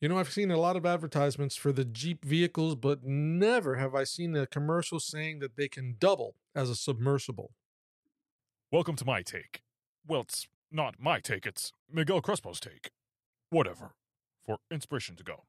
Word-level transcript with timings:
You 0.00 0.08
know, 0.08 0.16
I've 0.16 0.32
seen 0.32 0.50
a 0.50 0.56
lot 0.56 0.76
of 0.76 0.86
advertisements 0.86 1.56
for 1.56 1.72
the 1.72 1.84
Jeep 1.84 2.24
vehicles, 2.24 2.74
but 2.74 3.04
never 3.04 3.76
have 3.76 3.94
I 3.94 4.04
seen 4.04 4.34
a 4.34 4.46
commercial 4.46 4.98
saying 4.98 5.40
that 5.40 5.56
they 5.56 5.68
can 5.68 5.96
double 5.98 6.36
as 6.54 6.70
a 6.70 6.74
submersible. 6.74 7.50
Welcome 8.72 8.96
to 8.96 9.04
my 9.04 9.20
take. 9.20 9.60
Well, 10.06 10.22
it's 10.22 10.48
not 10.72 10.94
my 10.98 11.20
take, 11.20 11.44
it's 11.44 11.72
Miguel 11.92 12.22
Crespo's 12.22 12.60
take. 12.60 12.92
Whatever. 13.50 13.92
For 14.46 14.56
inspiration 14.70 15.16
to 15.16 15.22
go. 15.22 15.44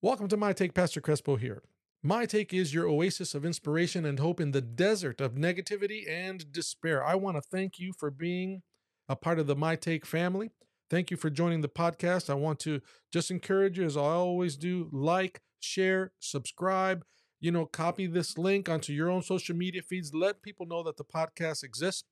Welcome 0.00 0.28
to 0.28 0.36
My 0.38 0.54
Take, 0.54 0.72
Pastor 0.72 1.02
Crespo 1.02 1.36
here. 1.36 1.62
My 2.02 2.24
Take 2.24 2.54
is 2.54 2.72
your 2.72 2.88
oasis 2.88 3.34
of 3.34 3.44
inspiration 3.44 4.06
and 4.06 4.18
hope 4.18 4.40
in 4.40 4.52
the 4.52 4.62
desert 4.62 5.20
of 5.20 5.34
negativity 5.34 6.08
and 6.08 6.50
despair. 6.50 7.04
I 7.04 7.14
want 7.14 7.36
to 7.36 7.42
thank 7.42 7.78
you 7.78 7.92
for 7.98 8.10
being 8.10 8.62
a 9.06 9.16
part 9.16 9.38
of 9.38 9.46
the 9.46 9.56
My 9.56 9.76
Take 9.76 10.06
family. 10.06 10.50
Thank 10.94 11.10
you 11.10 11.16
for 11.16 11.28
joining 11.28 11.60
the 11.60 11.68
podcast. 11.68 12.30
I 12.30 12.34
want 12.34 12.60
to 12.60 12.80
just 13.12 13.28
encourage 13.28 13.78
you, 13.78 13.84
as 13.84 13.96
I 13.96 14.00
always 14.00 14.56
do, 14.56 14.88
like, 14.92 15.40
share, 15.58 16.12
subscribe. 16.20 17.04
You 17.40 17.50
know, 17.50 17.66
copy 17.66 18.06
this 18.06 18.38
link 18.38 18.68
onto 18.68 18.92
your 18.92 19.10
own 19.10 19.22
social 19.22 19.56
media 19.56 19.82
feeds. 19.82 20.14
Let 20.14 20.40
people 20.40 20.66
know 20.66 20.84
that 20.84 20.96
the 20.96 21.02
podcast 21.02 21.64
exists. 21.64 22.04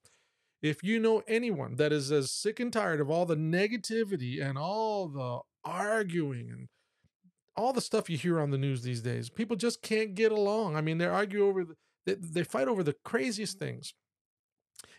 If 0.62 0.82
you 0.82 0.98
know 0.98 1.22
anyone 1.28 1.76
that 1.76 1.92
is 1.92 2.10
as 2.10 2.32
sick 2.32 2.58
and 2.58 2.72
tired 2.72 3.00
of 3.00 3.08
all 3.08 3.24
the 3.24 3.36
negativity 3.36 4.44
and 4.44 4.58
all 4.58 5.06
the 5.06 5.42
arguing 5.64 6.50
and 6.50 6.68
all 7.56 7.72
the 7.72 7.80
stuff 7.80 8.10
you 8.10 8.18
hear 8.18 8.40
on 8.40 8.50
the 8.50 8.58
news 8.58 8.82
these 8.82 9.00
days, 9.00 9.30
people 9.30 9.54
just 9.54 9.80
can't 9.80 10.16
get 10.16 10.32
along. 10.32 10.74
I 10.74 10.80
mean, 10.80 10.98
they 10.98 11.06
argue 11.06 11.46
over, 11.46 11.64
the, 11.64 11.74
they, 12.04 12.14
they 12.14 12.42
fight 12.42 12.66
over 12.66 12.82
the 12.82 12.96
craziest 13.04 13.60
things. 13.60 13.94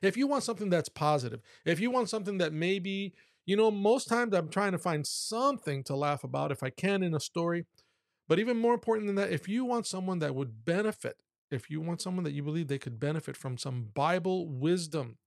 If 0.02 0.16
you 0.16 0.26
want 0.26 0.44
something 0.44 0.70
that's 0.70 0.88
positive, 0.88 1.42
if 1.66 1.82
you 1.82 1.92
want 1.92 2.08
something 2.08 2.38
that 2.38 2.54
maybe 2.54 3.14
you 3.46 3.56
know, 3.56 3.72
most 3.72 4.08
times 4.08 4.34
I'm 4.34 4.50
trying 4.50 4.72
to 4.72 4.78
find 4.78 5.06
something 5.06 5.84
to 5.86 5.96
laugh 5.96 6.24
about 6.24 6.52
if 6.52 6.64
I 6.64 6.70
can 6.70 7.04
in 7.04 7.14
a 7.14 7.20
story. 7.20 7.66
But 8.28 8.40
even 8.40 8.58
more 8.58 8.74
important 8.74 9.08
than 9.08 9.16
that, 9.18 9.32
if 9.32 9.50
you 9.50 9.66
want 9.66 9.86
someone 9.86 10.20
that 10.20 10.34
would 10.34 10.64
benefit, 10.66 11.18
if 11.52 11.70
you 11.70 11.82
want 11.82 12.02
someone 12.02 12.24
that 12.24 12.34
you 12.34 12.42
believe 12.42 12.68
they 12.68 12.80
could 12.80 13.00
benefit 13.00 13.36
from 13.36 13.58
some 13.58 13.90
Bible 13.94 14.48
wisdom, 14.48 15.18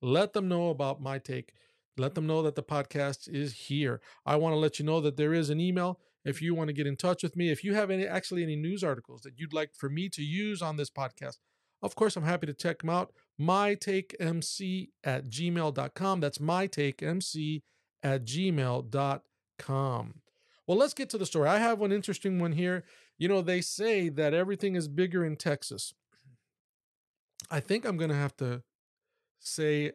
let 0.00 0.32
them 0.32 0.48
know 0.48 0.70
about 0.70 1.02
my 1.02 1.18
take. 1.18 1.52
Let 1.96 2.14
them 2.14 2.26
know 2.26 2.42
that 2.42 2.54
the 2.54 2.62
podcast 2.62 3.28
is 3.28 3.52
here. 3.52 4.00
I 4.26 4.36
want 4.36 4.52
to 4.52 4.58
let 4.58 4.78
you 4.78 4.84
know 4.84 5.00
that 5.00 5.16
there 5.16 5.34
is 5.34 5.50
an 5.50 5.60
email 5.60 6.00
if 6.24 6.40
you 6.40 6.54
want 6.54 6.68
to 6.68 6.74
get 6.74 6.86
in 6.86 6.96
touch 6.96 7.22
with 7.22 7.36
me. 7.36 7.50
If 7.50 7.62
you 7.62 7.74
have 7.74 7.90
any 7.90 8.06
actually 8.06 8.42
any 8.42 8.56
news 8.56 8.82
articles 8.82 9.22
that 9.22 9.34
you'd 9.36 9.52
like 9.52 9.70
for 9.74 9.88
me 9.88 10.08
to 10.10 10.22
use 10.22 10.62
on 10.62 10.76
this 10.76 10.90
podcast, 10.90 11.38
of 11.82 11.94
course, 11.94 12.16
I'm 12.16 12.24
happy 12.24 12.46
to 12.46 12.54
check 12.54 12.80
them 12.80 12.90
out 12.90 13.12
mytakemc 13.40 14.88
at 15.02 15.26
gmail.com. 15.26 16.20
That's 16.20 16.38
mytakemc 16.38 17.62
at 18.02 18.24
gmail.com. 18.24 20.14
Well, 20.66 20.78
let's 20.78 20.94
get 20.94 21.10
to 21.10 21.18
the 21.18 21.26
story. 21.26 21.48
I 21.48 21.58
have 21.58 21.78
one 21.78 21.92
interesting 21.92 22.38
one 22.38 22.52
here. 22.52 22.84
You 23.18 23.28
know, 23.28 23.42
they 23.42 23.60
say 23.60 24.08
that 24.08 24.34
everything 24.34 24.76
is 24.76 24.88
bigger 24.88 25.24
in 25.24 25.36
Texas. 25.36 25.94
I 27.50 27.60
think 27.60 27.84
I'm 27.84 27.96
going 27.96 28.10
to 28.10 28.16
have 28.16 28.36
to 28.38 28.62
say 29.40 29.92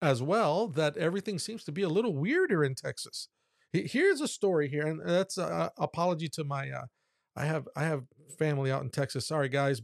as 0.00 0.20
well 0.20 0.66
that 0.66 0.96
everything 0.96 1.38
seems 1.38 1.62
to 1.64 1.72
be 1.72 1.82
a 1.82 1.88
little 1.88 2.14
weirder 2.14 2.64
in 2.64 2.74
Texas. 2.74 3.28
Here's 3.72 4.20
a 4.20 4.28
story 4.28 4.68
here, 4.68 4.86
and 4.86 5.00
that's 5.02 5.38
a 5.38 5.72
apology 5.78 6.28
to 6.30 6.44
my. 6.44 6.68
Uh, 6.68 6.86
I 7.34 7.46
have 7.46 7.66
I 7.74 7.84
have 7.84 8.02
family 8.38 8.70
out 8.70 8.82
in 8.82 8.90
Texas. 8.90 9.26
Sorry, 9.26 9.48
guys, 9.48 9.80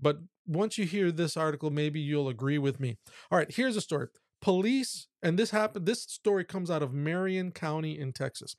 but 0.00 0.18
once 0.46 0.78
you 0.78 0.84
hear 0.84 1.12
this 1.12 1.36
article, 1.36 1.70
maybe 1.70 2.00
you'll 2.00 2.28
agree 2.28 2.58
with 2.58 2.80
me. 2.80 2.96
All 3.30 3.38
right, 3.38 3.52
here's 3.52 3.76
a 3.76 3.80
story. 3.80 4.08
Police, 4.40 5.08
and 5.22 5.38
this 5.38 5.50
happened, 5.50 5.86
this 5.86 6.02
story 6.02 6.44
comes 6.44 6.70
out 6.70 6.82
of 6.82 6.94
Marion 6.94 7.50
County 7.50 7.98
in 7.98 8.12
Texas. 8.12 8.56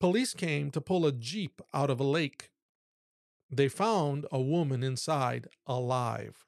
Police 0.00 0.34
came 0.34 0.70
to 0.72 0.80
pull 0.80 1.06
a 1.06 1.12
Jeep 1.12 1.62
out 1.72 1.88
of 1.88 2.00
a 2.00 2.04
lake. 2.04 2.50
They 3.50 3.68
found 3.68 4.26
a 4.32 4.40
woman 4.40 4.82
inside 4.82 5.46
alive. 5.66 6.44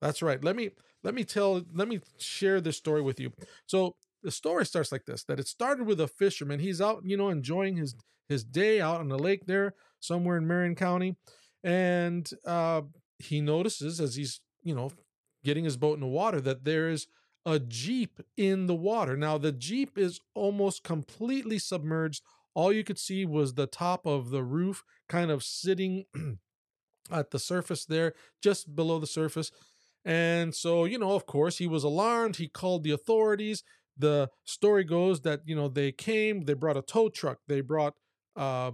That's 0.00 0.22
right. 0.22 0.42
Let 0.42 0.56
me 0.56 0.70
let 1.02 1.14
me 1.14 1.24
tell 1.24 1.62
let 1.72 1.88
me 1.88 2.00
share 2.18 2.60
this 2.60 2.76
story 2.76 3.02
with 3.02 3.20
you. 3.20 3.32
So 3.66 3.96
the 4.22 4.30
story 4.30 4.66
starts 4.66 4.92
like 4.92 5.04
this 5.06 5.24
that 5.24 5.40
it 5.40 5.48
started 5.48 5.86
with 5.86 6.00
a 6.00 6.08
fisherman. 6.08 6.60
He's 6.60 6.80
out, 6.80 7.02
you 7.04 7.16
know, 7.16 7.28
enjoying 7.28 7.76
his 7.76 7.94
his 8.28 8.44
day 8.44 8.80
out 8.80 9.00
on 9.00 9.08
the 9.08 9.18
lake 9.18 9.46
there 9.46 9.74
somewhere 10.00 10.36
in 10.36 10.46
Marion 10.46 10.74
County. 10.74 11.16
And 11.64 12.28
uh 12.46 12.82
he 13.18 13.40
notices 13.40 14.00
as 14.00 14.14
he's, 14.16 14.40
you 14.62 14.74
know, 14.74 14.90
getting 15.44 15.64
his 15.64 15.76
boat 15.76 15.94
in 15.94 16.00
the 16.00 16.06
water 16.06 16.40
that 16.40 16.64
there 16.64 16.88
is 16.88 17.06
a 17.44 17.58
Jeep 17.58 18.20
in 18.36 18.66
the 18.66 18.74
water. 18.74 19.16
Now, 19.16 19.38
the 19.38 19.52
Jeep 19.52 19.96
is 19.96 20.20
almost 20.34 20.84
completely 20.84 21.58
submerged. 21.58 22.22
All 22.54 22.72
you 22.72 22.84
could 22.84 22.98
see 22.98 23.24
was 23.24 23.54
the 23.54 23.66
top 23.66 24.06
of 24.06 24.30
the 24.30 24.42
roof 24.42 24.84
kind 25.08 25.30
of 25.30 25.42
sitting 25.42 26.04
at 27.10 27.30
the 27.30 27.38
surface 27.38 27.84
there, 27.84 28.14
just 28.42 28.74
below 28.74 28.98
the 28.98 29.06
surface. 29.06 29.50
And 30.04 30.54
so, 30.54 30.84
you 30.84 30.98
know, 30.98 31.12
of 31.12 31.26
course, 31.26 31.58
he 31.58 31.66
was 31.66 31.84
alarmed. 31.84 32.36
He 32.36 32.48
called 32.48 32.84
the 32.84 32.90
authorities. 32.90 33.62
The 33.96 34.30
story 34.44 34.84
goes 34.84 35.22
that, 35.22 35.40
you 35.44 35.56
know, 35.56 35.68
they 35.68 35.90
came, 35.90 36.42
they 36.42 36.54
brought 36.54 36.76
a 36.76 36.82
tow 36.82 37.08
truck, 37.08 37.38
they 37.48 37.60
brought, 37.62 37.94
uh, 38.36 38.70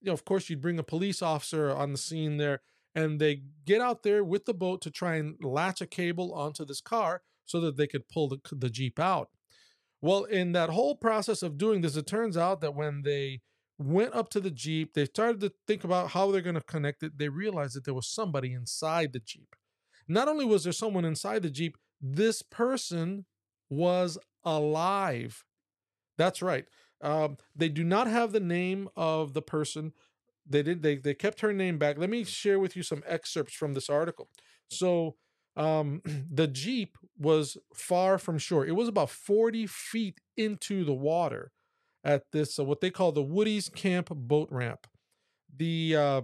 you 0.00 0.06
know, 0.06 0.12
of 0.12 0.24
course, 0.24 0.50
you'd 0.50 0.60
bring 0.60 0.78
a 0.78 0.82
police 0.82 1.22
officer 1.22 1.70
on 1.70 1.92
the 1.92 1.98
scene 1.98 2.38
there 2.38 2.60
and 2.94 3.20
they 3.20 3.42
get 3.64 3.80
out 3.80 4.02
there 4.02 4.22
with 4.22 4.44
the 4.44 4.54
boat 4.54 4.80
to 4.82 4.90
try 4.90 5.16
and 5.16 5.36
latch 5.42 5.80
a 5.80 5.86
cable 5.86 6.32
onto 6.32 6.64
this 6.64 6.80
car 6.80 7.22
so 7.44 7.60
that 7.60 7.76
they 7.76 7.86
could 7.86 8.08
pull 8.08 8.28
the, 8.28 8.38
the 8.52 8.70
Jeep 8.70 8.98
out. 8.98 9.28
Well, 10.00 10.24
in 10.24 10.52
that 10.52 10.70
whole 10.70 10.96
process 10.96 11.42
of 11.42 11.58
doing 11.58 11.80
this, 11.80 11.96
it 11.96 12.06
turns 12.06 12.36
out 12.36 12.60
that 12.60 12.74
when 12.74 13.02
they 13.02 13.40
went 13.78 14.14
up 14.14 14.28
to 14.30 14.40
the 14.40 14.50
Jeep, 14.50 14.94
they 14.94 15.06
started 15.06 15.40
to 15.40 15.52
think 15.66 15.82
about 15.82 16.10
how 16.10 16.30
they're 16.30 16.40
going 16.40 16.54
to 16.54 16.60
connect 16.60 17.02
it. 17.02 17.18
They 17.18 17.28
realized 17.28 17.74
that 17.74 17.84
there 17.84 17.94
was 17.94 18.06
somebody 18.06 18.52
inside 18.52 19.12
the 19.12 19.20
Jeep. 19.20 19.56
Not 20.06 20.28
only 20.28 20.44
was 20.44 20.64
there 20.64 20.72
someone 20.72 21.04
inside 21.04 21.42
the 21.42 21.50
Jeep, 21.50 21.76
this 22.00 22.42
person 22.42 23.24
was 23.70 24.18
alive. 24.44 25.42
That's 26.18 26.42
right. 26.42 26.66
Um, 27.00 27.38
they 27.56 27.68
do 27.68 27.82
not 27.82 28.06
have 28.06 28.32
the 28.32 28.40
name 28.40 28.88
of 28.96 29.34
the 29.34 29.42
person, 29.42 29.92
they 30.48 30.62
did 30.62 30.82
they 30.82 30.96
they 30.96 31.14
kept 31.14 31.40
her 31.40 31.52
name 31.52 31.78
back. 31.78 31.98
Let 31.98 32.10
me 32.10 32.24
share 32.24 32.58
with 32.58 32.76
you 32.76 32.82
some 32.82 33.02
excerpts 33.06 33.54
from 33.54 33.74
this 33.74 33.88
article. 33.88 34.28
So 34.68 35.16
um, 35.56 36.02
the 36.30 36.46
Jeep 36.46 36.96
was 37.18 37.56
far 37.74 38.18
from 38.18 38.38
shore. 38.38 38.66
It 38.66 38.76
was 38.76 38.88
about 38.88 39.10
40 39.10 39.66
feet 39.66 40.20
into 40.36 40.84
the 40.84 40.94
water 40.94 41.52
at 42.02 42.24
this 42.32 42.58
uh, 42.58 42.64
what 42.64 42.80
they 42.80 42.90
call 42.90 43.12
the 43.12 43.22
Woody's 43.22 43.68
Camp 43.68 44.08
boat 44.10 44.48
ramp. 44.50 44.86
The 45.56 45.96
uh, 45.96 46.20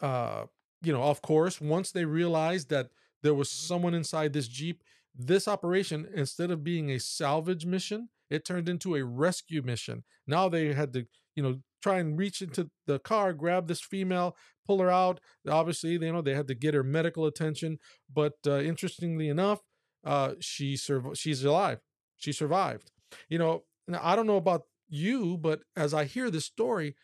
uh, 0.00 0.44
you 0.82 0.92
know, 0.92 1.02
of 1.02 1.22
course, 1.22 1.60
once 1.60 1.90
they 1.90 2.04
realized 2.04 2.68
that 2.70 2.90
there 3.22 3.34
was 3.34 3.50
someone 3.50 3.94
inside 3.94 4.32
this 4.32 4.48
Jeep, 4.48 4.82
this 5.14 5.48
operation, 5.48 6.06
instead 6.14 6.50
of 6.50 6.62
being 6.62 6.90
a 6.90 6.98
salvage 6.98 7.64
mission, 7.64 8.08
it 8.30 8.44
turned 8.44 8.68
into 8.68 8.96
a 8.96 9.04
rescue 9.04 9.62
mission. 9.62 10.04
Now 10.26 10.48
they 10.48 10.72
had 10.72 10.92
to, 10.92 11.06
you 11.34 11.42
know, 11.42 11.60
try 11.84 11.98
and 11.98 12.18
reach 12.18 12.40
into 12.40 12.70
the 12.86 12.98
car, 12.98 13.34
grab 13.34 13.68
this 13.68 13.82
female, 13.82 14.36
pull 14.66 14.80
her 14.80 14.90
out. 14.90 15.20
Obviously, 15.48 15.90
you 15.90 16.12
know, 16.12 16.22
they 16.22 16.34
had 16.34 16.48
to 16.48 16.54
get 16.54 16.74
her 16.74 16.82
medical 16.82 17.26
attention. 17.26 17.78
But 18.12 18.32
uh, 18.46 18.60
interestingly 18.60 19.28
enough, 19.28 19.60
uh, 20.04 20.32
she 20.40 20.76
she's 21.14 21.44
alive. 21.44 21.80
She 22.16 22.32
survived. 22.32 22.90
You 23.28 23.38
know, 23.38 23.64
now 23.86 24.00
I 24.02 24.16
don't 24.16 24.26
know 24.26 24.38
about 24.38 24.62
you, 24.88 25.36
but 25.36 25.60
as 25.76 25.92
I 25.92 26.04
hear 26.04 26.30
this 26.30 26.46
story, 26.46 26.96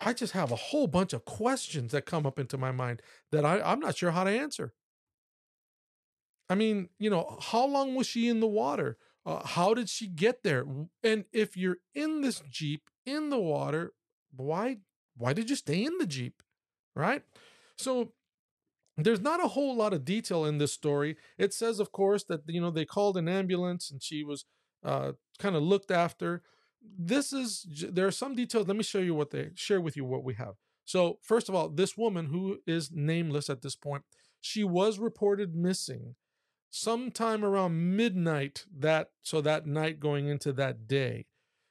I 0.00 0.12
just 0.12 0.32
have 0.32 0.50
a 0.50 0.56
whole 0.56 0.86
bunch 0.86 1.12
of 1.12 1.24
questions 1.24 1.92
that 1.92 2.06
come 2.06 2.24
up 2.24 2.38
into 2.38 2.56
my 2.56 2.72
mind 2.72 3.02
that 3.32 3.44
I, 3.44 3.60
I'm 3.60 3.80
not 3.80 3.96
sure 3.98 4.12
how 4.12 4.24
to 4.24 4.30
answer. 4.30 4.72
I 6.48 6.54
mean, 6.54 6.88
you 6.98 7.10
know, 7.10 7.36
how 7.40 7.66
long 7.66 7.94
was 7.94 8.06
she 8.06 8.28
in 8.28 8.40
the 8.40 8.46
water? 8.46 8.96
Uh, 9.26 9.46
how 9.46 9.74
did 9.74 9.90
she 9.90 10.06
get 10.06 10.42
there? 10.42 10.64
And 11.02 11.24
if 11.32 11.56
you're 11.56 11.78
in 11.94 12.22
this 12.22 12.42
Jeep 12.48 12.88
in 13.10 13.30
the 13.30 13.38
water, 13.38 13.92
why 14.34 14.78
why 15.16 15.32
did 15.32 15.50
you 15.50 15.56
stay 15.56 15.84
in 15.84 15.98
the 15.98 16.06
Jeep? 16.06 16.42
Right? 16.94 17.22
So 17.76 18.12
there's 18.96 19.20
not 19.20 19.44
a 19.44 19.48
whole 19.48 19.76
lot 19.76 19.92
of 19.92 20.04
detail 20.04 20.44
in 20.44 20.58
this 20.58 20.72
story. 20.72 21.16
It 21.38 21.54
says, 21.54 21.78
of 21.80 21.92
course, 21.92 22.24
that 22.24 22.42
you 22.46 22.60
know 22.60 22.70
they 22.70 22.84
called 22.84 23.16
an 23.16 23.28
ambulance 23.28 23.90
and 23.90 24.02
she 24.02 24.24
was 24.24 24.44
uh, 24.84 25.12
kind 25.38 25.56
of 25.56 25.62
looked 25.62 25.90
after. 25.90 26.42
This 26.82 27.32
is 27.32 27.66
there 27.92 28.06
are 28.06 28.12
some 28.12 28.34
details. 28.34 28.66
Let 28.66 28.76
me 28.76 28.82
show 28.82 29.00
you 29.00 29.14
what 29.14 29.30
they 29.30 29.50
share 29.54 29.80
with 29.80 29.96
you 29.96 30.04
what 30.04 30.24
we 30.24 30.34
have. 30.34 30.54
So 30.84 31.18
first 31.22 31.48
of 31.48 31.54
all, 31.54 31.68
this 31.68 31.96
woman 31.96 32.26
who 32.26 32.58
is 32.66 32.90
nameless 32.90 33.50
at 33.50 33.62
this 33.62 33.76
point, 33.76 34.04
she 34.40 34.64
was 34.64 34.98
reported 34.98 35.54
missing 35.54 36.14
sometime 36.70 37.44
around 37.44 37.96
midnight 37.96 38.64
that 38.76 39.10
so 39.22 39.40
that 39.40 39.66
night 39.66 40.00
going 40.00 40.28
into 40.28 40.52
that 40.54 40.86
day. 40.86 41.26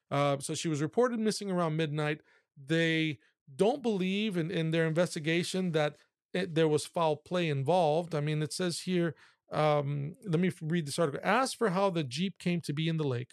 Uh, 0.10 0.38
so 0.40 0.54
she 0.56 0.68
was 0.68 0.82
reported 0.82 1.20
missing 1.20 1.52
around 1.52 1.76
midnight. 1.76 2.22
They 2.66 3.20
don't 3.56 3.82
believe 3.84 4.38
in, 4.38 4.52
in 4.52 4.72
their 4.72 4.88
investigation 4.88 5.72
that 5.72 5.96
it, 6.34 6.56
there 6.56 6.68
was 6.68 6.86
foul 6.86 7.16
play 7.16 7.50
involved. 7.50 8.16
I 8.16 8.22
mean, 8.22 8.42
it 8.42 8.54
says 8.54 8.82
here, 8.82 9.16
um, 9.52 10.16
let 10.26 10.40
me 10.40 10.52
read 10.62 10.86
this 10.86 11.00
article. 11.00 11.22
As 11.24 11.54
for 11.54 11.70
how 11.70 11.90
the 11.90 12.04
Jeep 12.04 12.38
came 12.40 12.62
to 12.62 12.74
be 12.74 12.88
in 12.90 12.98
the 12.98 13.08
lake, 13.08 13.32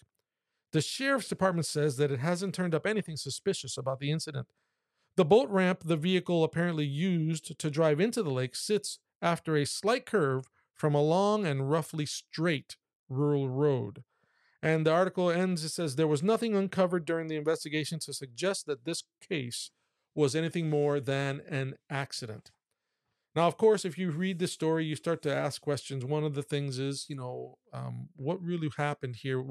The 0.74 0.80
sheriff's 0.80 1.28
department 1.28 1.66
says 1.66 1.96
that 1.98 2.10
it 2.10 2.18
hasn't 2.18 2.52
turned 2.52 2.74
up 2.74 2.84
anything 2.84 3.16
suspicious 3.16 3.78
about 3.78 4.00
the 4.00 4.10
incident. 4.10 4.48
The 5.16 5.24
boat 5.24 5.48
ramp 5.48 5.82
the 5.84 5.96
vehicle 5.96 6.42
apparently 6.42 6.84
used 6.84 7.56
to 7.56 7.70
drive 7.70 8.00
into 8.00 8.24
the 8.24 8.32
lake 8.32 8.56
sits 8.56 8.98
after 9.22 9.56
a 9.56 9.66
slight 9.66 10.04
curve 10.04 10.46
from 10.74 10.96
a 10.96 11.00
long 11.00 11.46
and 11.46 11.70
roughly 11.70 12.06
straight 12.06 12.76
rural 13.08 13.48
road. 13.48 14.02
And 14.64 14.86
the 14.86 14.92
article 14.92 15.30
ends 15.30 15.62
it 15.62 15.68
says 15.68 15.94
there 15.94 16.08
was 16.08 16.22
nothing 16.22 16.56
uncovered 16.56 17.04
during 17.04 17.28
the 17.28 17.36
investigation 17.36 17.98
to 17.98 18.14
suggest 18.14 18.64
that 18.64 18.86
this 18.86 19.02
case 19.20 19.70
was 20.14 20.34
anything 20.34 20.70
more 20.70 21.00
than 21.00 21.42
an 21.50 21.74
accident. 21.90 22.50
Now, 23.36 23.46
of 23.46 23.58
course, 23.58 23.84
if 23.84 23.98
you 23.98 24.10
read 24.10 24.38
the 24.38 24.46
story, 24.46 24.86
you 24.86 24.96
start 24.96 25.20
to 25.22 25.34
ask 25.34 25.60
questions. 25.60 26.02
One 26.02 26.24
of 26.24 26.34
the 26.34 26.42
things 26.42 26.78
is, 26.78 27.04
you 27.10 27.16
know, 27.16 27.58
um, 27.74 28.08
what 28.16 28.42
really 28.42 28.70
happened 28.78 29.16
here? 29.16 29.44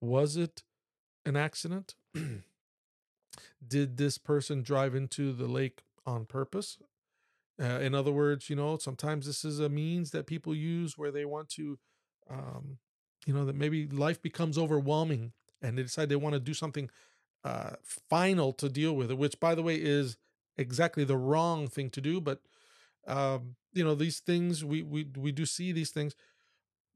Was 0.00 0.36
it 0.36 0.62
an 1.26 1.34
accident? 1.34 1.96
Did 3.66 3.96
this 3.96 4.18
person 4.18 4.62
drive 4.62 4.94
into 4.94 5.32
the 5.32 5.48
lake 5.48 5.82
on 6.06 6.26
purpose? 6.26 6.78
Uh, 7.60 7.80
in 7.80 7.92
other 7.92 8.12
words, 8.12 8.48
you 8.48 8.54
know, 8.54 8.78
sometimes 8.78 9.26
this 9.26 9.44
is 9.44 9.58
a 9.58 9.68
means 9.68 10.12
that 10.12 10.28
people 10.28 10.54
use 10.54 10.96
where 10.96 11.10
they 11.10 11.24
want 11.24 11.48
to, 11.48 11.78
um, 12.30 12.78
you 13.26 13.34
know, 13.34 13.44
that 13.44 13.56
maybe 13.56 13.86
life 13.86 14.20
becomes 14.20 14.58
overwhelming 14.58 15.32
and 15.62 15.78
they 15.78 15.82
decide 15.82 16.08
they 16.08 16.16
want 16.16 16.34
to 16.34 16.40
do 16.40 16.54
something 16.54 16.90
uh, 17.44 17.72
final 18.08 18.52
to 18.54 18.68
deal 18.68 18.94
with 18.96 19.10
it, 19.10 19.18
which, 19.18 19.38
by 19.40 19.54
the 19.54 19.62
way, 19.62 19.76
is 19.76 20.16
exactly 20.56 21.04
the 21.04 21.16
wrong 21.16 21.68
thing 21.68 21.90
to 21.90 22.00
do. 22.00 22.20
But 22.20 22.40
um, 23.06 23.56
you 23.72 23.84
know, 23.84 23.94
these 23.94 24.20
things 24.20 24.64
we 24.64 24.82
we 24.82 25.08
we 25.16 25.32
do 25.32 25.46
see 25.46 25.72
these 25.72 25.90
things, 25.90 26.14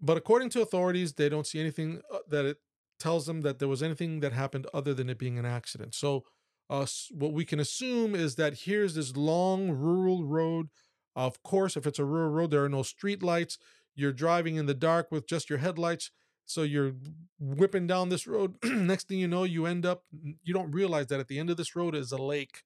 but 0.00 0.16
according 0.16 0.50
to 0.50 0.62
authorities, 0.62 1.14
they 1.14 1.28
don't 1.28 1.46
see 1.46 1.60
anything 1.60 2.00
uh, 2.12 2.18
that 2.28 2.44
it 2.44 2.58
tells 2.98 3.26
them 3.26 3.42
that 3.42 3.58
there 3.58 3.68
was 3.68 3.82
anything 3.82 4.20
that 4.20 4.32
happened 4.32 4.66
other 4.72 4.94
than 4.94 5.08
it 5.10 5.18
being 5.18 5.38
an 5.38 5.46
accident. 5.46 5.94
So, 5.94 6.24
uh, 6.70 6.86
what 7.12 7.32
we 7.32 7.44
can 7.44 7.60
assume 7.60 8.14
is 8.14 8.36
that 8.36 8.60
here's 8.60 8.94
this 8.94 9.16
long 9.16 9.70
rural 9.70 10.24
road. 10.24 10.68
Of 11.16 11.42
course, 11.42 11.76
if 11.76 11.86
it's 11.86 11.98
a 11.98 12.04
rural 12.04 12.30
road, 12.30 12.50
there 12.50 12.64
are 12.64 12.68
no 12.68 12.82
street 12.82 13.22
lights. 13.22 13.58
You're 13.98 14.12
driving 14.12 14.54
in 14.54 14.66
the 14.66 14.74
dark 14.74 15.10
with 15.10 15.26
just 15.26 15.50
your 15.50 15.58
headlights. 15.58 16.12
So 16.44 16.62
you're 16.62 16.92
whipping 17.40 17.88
down 17.88 18.10
this 18.10 18.28
road. 18.28 18.54
Next 18.64 19.08
thing 19.08 19.18
you 19.18 19.26
know, 19.26 19.42
you 19.42 19.66
end 19.66 19.84
up, 19.84 20.04
you 20.44 20.54
don't 20.54 20.70
realize 20.70 21.08
that 21.08 21.18
at 21.18 21.26
the 21.26 21.40
end 21.40 21.50
of 21.50 21.56
this 21.56 21.74
road 21.74 21.96
is 21.96 22.12
a 22.12 22.16
lake. 22.16 22.62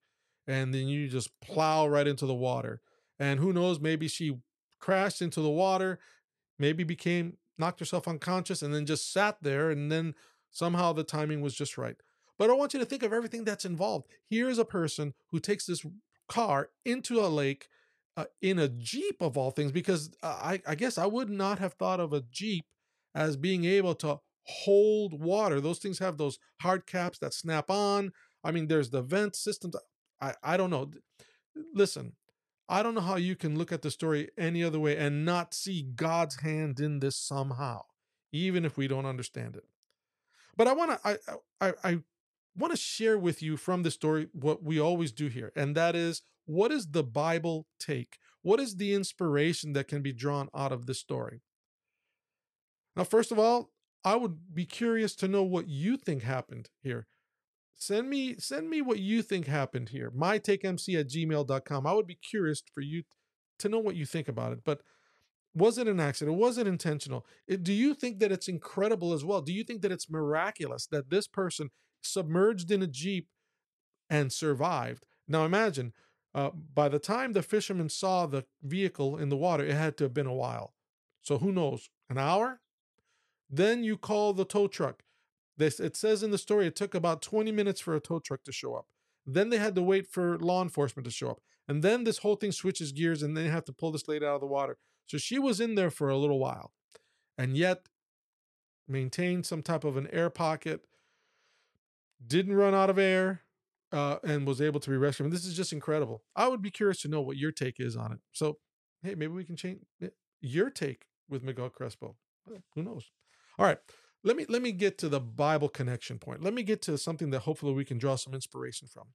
And 0.46 0.74
then 0.74 0.88
you 0.88 1.08
just 1.08 1.30
plow 1.40 1.86
right 1.86 2.06
into 2.06 2.26
the 2.26 2.34
water. 2.34 2.82
And 3.18 3.40
who 3.40 3.54
knows, 3.54 3.80
maybe 3.80 4.08
she 4.08 4.36
crashed 4.78 5.22
into 5.22 5.40
the 5.40 5.48
water, 5.48 5.98
maybe 6.58 6.84
became, 6.84 7.38
knocked 7.56 7.80
herself 7.80 8.06
unconscious, 8.06 8.60
and 8.60 8.74
then 8.74 8.84
just 8.84 9.10
sat 9.10 9.38
there. 9.40 9.70
And 9.70 9.90
then 9.90 10.14
somehow 10.50 10.92
the 10.92 11.02
timing 11.02 11.40
was 11.40 11.54
just 11.54 11.78
right. 11.78 11.96
But 12.38 12.50
I 12.50 12.52
want 12.52 12.74
you 12.74 12.80
to 12.80 12.86
think 12.86 13.02
of 13.02 13.14
everything 13.14 13.44
that's 13.44 13.64
involved. 13.64 14.06
Here's 14.28 14.58
a 14.58 14.66
person 14.66 15.14
who 15.30 15.40
takes 15.40 15.64
this 15.64 15.82
car 16.28 16.68
into 16.84 17.20
a 17.20 17.28
lake 17.28 17.68
uh, 18.16 18.24
in 18.40 18.58
a 18.58 18.68
Jeep, 18.68 19.16
of 19.20 19.36
all 19.36 19.50
things, 19.50 19.72
because 19.72 20.10
I, 20.22 20.60
I 20.66 20.74
guess 20.74 20.98
I 20.98 21.06
would 21.06 21.30
not 21.30 21.58
have 21.58 21.74
thought 21.74 22.00
of 22.00 22.12
a 22.12 22.22
Jeep 22.30 22.64
as 23.14 23.36
being 23.36 23.64
able 23.64 23.94
to 23.96 24.18
hold 24.46 25.20
water. 25.20 25.60
Those 25.60 25.78
things 25.78 25.98
have 25.98 26.18
those 26.18 26.38
hard 26.60 26.86
caps 26.86 27.18
that 27.18 27.34
snap 27.34 27.70
on. 27.70 28.12
I 28.44 28.50
mean, 28.50 28.68
there's 28.68 28.90
the 28.90 29.02
vent 29.02 29.36
systems. 29.36 29.76
I, 30.20 30.34
I 30.42 30.56
don't 30.56 30.70
know. 30.70 30.90
Listen, 31.74 32.12
I 32.68 32.82
don't 32.82 32.94
know 32.94 33.00
how 33.00 33.16
you 33.16 33.36
can 33.36 33.58
look 33.58 33.72
at 33.72 33.82
the 33.82 33.90
story 33.90 34.30
any 34.38 34.64
other 34.64 34.80
way 34.80 34.96
and 34.96 35.24
not 35.24 35.54
see 35.54 35.82
God's 35.82 36.40
hand 36.40 36.80
in 36.80 37.00
this 37.00 37.16
somehow, 37.16 37.82
even 38.32 38.64
if 38.64 38.76
we 38.76 38.88
don't 38.88 39.06
understand 39.06 39.56
it. 39.56 39.64
But 40.56 40.68
I 40.68 40.72
want 40.72 40.90
to 40.92 41.00
I 41.04 41.16
I, 41.60 41.72
I 41.84 41.98
want 42.56 42.72
to 42.72 42.76
share 42.76 43.18
with 43.18 43.42
you 43.42 43.56
from 43.56 43.82
the 43.82 43.90
story 43.90 44.28
what 44.32 44.62
we 44.62 44.80
always 44.80 45.12
do 45.12 45.28
here, 45.28 45.52
and 45.56 45.74
that 45.76 45.94
is 45.94 46.22
what 46.44 46.72
is 46.72 46.90
the 46.90 47.04
Bible 47.04 47.66
take? 47.78 48.18
What 48.42 48.60
is 48.60 48.76
the 48.76 48.94
inspiration 48.94 49.72
that 49.74 49.88
can 49.88 50.02
be 50.02 50.12
drawn 50.12 50.48
out 50.54 50.72
of 50.72 50.86
this 50.86 50.98
story? 50.98 51.42
Now, 52.96 53.04
first 53.04 53.32
of 53.32 53.38
all, 53.38 53.70
I 54.04 54.16
would 54.16 54.54
be 54.54 54.66
curious 54.66 55.14
to 55.16 55.28
know 55.28 55.44
what 55.44 55.68
you 55.68 55.96
think 55.96 56.22
happened 56.22 56.68
here. 56.82 57.06
Send 57.74 58.10
me 58.10 58.36
send 58.38 58.68
me 58.68 58.82
what 58.82 58.98
you 58.98 59.22
think 59.22 59.46
happened 59.46 59.90
here. 59.90 60.10
mytakemc 60.10 61.00
at 61.00 61.08
gmail.com. 61.08 61.86
I 61.86 61.92
would 61.92 62.06
be 62.06 62.16
curious 62.16 62.62
for 62.72 62.80
you 62.80 63.04
to 63.58 63.68
know 63.68 63.78
what 63.78 63.96
you 63.96 64.04
think 64.04 64.28
about 64.28 64.52
it. 64.52 64.60
But 64.64 64.82
was 65.54 65.78
it 65.78 65.88
an 65.88 66.00
accident? 66.00 66.36
Was 66.38 66.58
it 66.58 66.66
intentional? 66.66 67.26
do 67.62 67.72
you 67.72 67.94
think 67.94 68.20
that 68.20 68.32
it's 68.32 68.48
incredible 68.48 69.12
as 69.12 69.24
well? 69.24 69.40
Do 69.40 69.52
you 69.52 69.64
think 69.64 69.82
that 69.82 69.92
it's 69.92 70.10
miraculous 70.10 70.86
that 70.86 71.10
this 71.10 71.26
person 71.26 71.70
submerged 72.02 72.70
in 72.70 72.82
a 72.82 72.86
Jeep 72.86 73.28
and 74.10 74.32
survived? 74.32 75.06
Now 75.28 75.44
imagine, 75.44 75.92
uh, 76.34 76.50
by 76.50 76.88
the 76.88 76.98
time 76.98 77.32
the 77.32 77.42
fishermen 77.42 77.88
saw 77.88 78.26
the 78.26 78.44
vehicle 78.62 79.16
in 79.16 79.28
the 79.28 79.36
water, 79.36 79.64
it 79.64 79.74
had 79.74 79.96
to 79.98 80.04
have 80.04 80.14
been 80.14 80.26
a 80.26 80.34
while. 80.34 80.74
So 81.20 81.38
who 81.38 81.52
knows? 81.52 81.90
An 82.10 82.18
hour? 82.18 82.60
Then 83.48 83.84
you 83.84 83.96
call 83.96 84.32
the 84.32 84.44
tow 84.44 84.66
truck. 84.66 85.04
This 85.56 85.78
it 85.78 85.94
says 85.94 86.22
in 86.22 86.30
the 86.30 86.38
story 86.38 86.66
it 86.66 86.74
took 86.74 86.94
about 86.94 87.22
20 87.22 87.52
minutes 87.52 87.80
for 87.80 87.94
a 87.94 88.00
tow 88.00 88.18
truck 88.18 88.42
to 88.44 88.52
show 88.52 88.74
up. 88.74 88.86
Then 89.26 89.50
they 89.50 89.58
had 89.58 89.74
to 89.74 89.82
wait 89.82 90.06
for 90.06 90.38
law 90.38 90.62
enforcement 90.62 91.04
to 91.04 91.10
show 91.12 91.30
up. 91.30 91.40
And 91.68 91.82
then 91.82 92.04
this 92.04 92.18
whole 92.18 92.36
thing 92.36 92.52
switches 92.52 92.92
gears 92.92 93.22
and 93.22 93.36
they 93.36 93.48
have 93.48 93.64
to 93.66 93.72
pull 93.72 93.92
this 93.92 94.08
lady 94.08 94.26
out 94.26 94.36
of 94.36 94.40
the 94.40 94.46
water. 94.46 94.78
So 95.06 95.18
she 95.18 95.38
was 95.38 95.60
in 95.60 95.74
there 95.74 95.90
for 95.90 96.08
a 96.08 96.16
little 96.16 96.38
while. 96.38 96.72
And 97.38 97.56
yet 97.56 97.88
maintained 98.88 99.46
some 99.46 99.62
type 99.62 99.84
of 99.84 99.96
an 99.96 100.08
air 100.08 100.30
pocket, 100.30 100.84
didn't 102.26 102.54
run 102.54 102.74
out 102.74 102.90
of 102.90 102.98
air, 102.98 103.42
uh, 103.92 104.16
and 104.24 104.46
was 104.46 104.60
able 104.60 104.80
to 104.80 104.90
be 104.90 104.96
rescued. 104.96 105.30
This 105.30 105.44
is 105.44 105.54
just 105.54 105.72
incredible. 105.72 106.22
I 106.34 106.48
would 106.48 106.62
be 106.62 106.70
curious 106.70 107.02
to 107.02 107.08
know 107.08 107.20
what 107.20 107.36
your 107.36 107.52
take 107.52 107.78
is 107.78 107.96
on 107.96 108.12
it. 108.12 108.20
So, 108.32 108.58
hey, 109.02 109.14
maybe 109.14 109.32
we 109.32 109.44
can 109.44 109.56
change 109.56 109.80
your 110.40 110.70
take 110.70 111.06
with 111.28 111.42
Miguel 111.42 111.68
Crespo. 111.68 112.16
Who 112.74 112.82
knows? 112.82 113.10
All 113.58 113.66
right. 113.66 113.78
Let 114.24 114.36
me 114.36 114.46
let 114.48 114.62
me 114.62 114.72
get 114.72 114.98
to 114.98 115.08
the 115.08 115.20
Bible 115.20 115.68
connection 115.68 116.18
point. 116.18 116.42
Let 116.42 116.54
me 116.54 116.62
get 116.62 116.80
to 116.82 116.96
something 116.96 117.30
that 117.30 117.40
hopefully 117.40 117.72
we 117.72 117.84
can 117.84 117.98
draw 117.98 118.16
some 118.16 118.34
inspiration 118.34 118.88
from. 118.88 119.08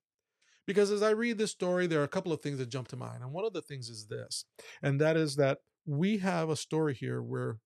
Because 0.66 0.92
as 0.92 1.02
I 1.02 1.12
read 1.12 1.38
this 1.38 1.52
story, 1.52 1.88
there 1.88 2.02
are 2.02 2.06
a 2.06 2.10
couple 2.10 2.34
of 2.34 2.42
things 2.42 2.58
that 2.58 2.70
jump 2.70 2.90
to 2.90 2.98
mind. 2.98 3.24
And 3.24 3.32
one 3.32 3.46
of 3.46 3.54
the 3.54 3.62
things 3.62 3.88
is 3.88 4.08
this, 4.08 4.44
and 4.82 5.00
that 5.00 5.16
is 5.16 5.38
that 5.38 5.60
we 5.86 6.18
have 6.18 6.50
a 6.50 6.58
story 6.58 6.94
here 6.94 7.22
where 7.22 7.60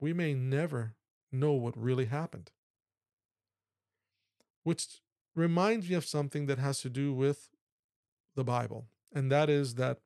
we 0.00 0.12
may 0.12 0.34
never 0.34 0.94
know 1.32 1.52
what 1.52 1.76
really 1.78 2.04
happened. 2.04 2.50
Which 4.62 5.00
reminds 5.34 5.88
me 5.88 5.94
of 5.94 6.04
something 6.04 6.46
that 6.46 6.58
has 6.58 6.80
to 6.80 6.90
do 6.90 7.12
with 7.12 7.48
the 8.36 8.44
Bible, 8.44 8.86
and 9.14 9.30
that 9.30 9.50
is 9.50 9.74
that 9.74 9.98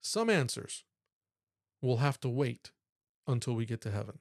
some 0.00 0.30
answers 0.30 0.84
will 1.82 1.98
have 1.98 2.18
to 2.20 2.28
wait 2.28 2.72
until 3.26 3.54
we 3.54 3.66
get 3.66 3.80
to 3.82 3.90
heaven. 3.90 4.18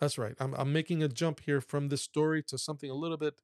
That's 0.00 0.16
right. 0.18 0.34
I'm, 0.38 0.54
I'm 0.54 0.72
making 0.72 1.02
a 1.02 1.08
jump 1.08 1.40
here 1.40 1.60
from 1.60 1.88
this 1.88 2.02
story 2.02 2.42
to 2.44 2.58
something 2.58 2.90
a 2.90 2.94
little 2.94 3.16
bit, 3.16 3.40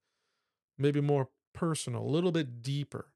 maybe 0.78 1.00
more 1.00 1.28
personal, 1.52 2.02
a 2.02 2.06
little 2.08 2.32
bit 2.32 2.62
deeper. 2.62 3.12